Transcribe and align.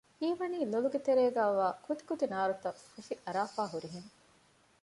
ހީވަނީ 0.19 0.59
ލޮލުގެ 0.71 0.99
ތެރޭގައިވާ 1.05 1.67
ކުދިކުދި 1.85 2.25
ނާރުތަށް 2.33 2.79
ފުފި 2.89 3.13
އަރާފައި 3.25 3.71
ހުރިހެން 3.73 4.09